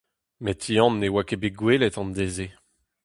Met 0.43 0.61
Yann 0.73 0.93
ne 0.99 1.07
oa 1.11 1.21
ket 1.27 1.41
bet 1.41 1.57
gwelet 1.59 1.95
an 2.01 2.09
deiz-se. 2.17 2.47